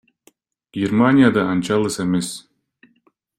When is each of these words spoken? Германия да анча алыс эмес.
Германия 0.77 1.29
да 1.37 1.43
анча 1.51 1.77
алыс 1.77 1.99
эмес. 2.07 2.33